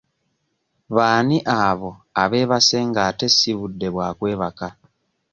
[0.95, 1.89] B'ani abo
[2.21, 4.67] abeebase nga ate si budde bwa kwebaka?